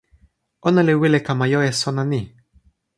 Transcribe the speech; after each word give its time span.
ona 0.67 0.81
li 0.87 0.93
wile 1.01 1.19
kama 1.27 1.45
jo 1.51 1.59
e 1.69 1.71
sona 1.81 2.03
ni. 2.11 2.21